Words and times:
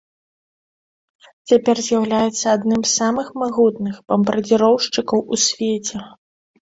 Цяпер 1.51 1.81
з'яўляецца 1.89 2.45
адным 2.59 2.81
з 2.87 2.91
самых 3.01 3.27
магутных 3.43 3.95
бамбардзіроўшчыкаў 4.13 5.19
у 5.35 5.41
свеце. 5.47 5.97